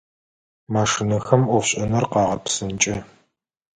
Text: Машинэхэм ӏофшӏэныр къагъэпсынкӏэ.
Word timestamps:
Машинэхэм 0.73 1.41
ӏофшӏэныр 1.49 2.05
къагъэпсынкӏэ. 2.11 2.95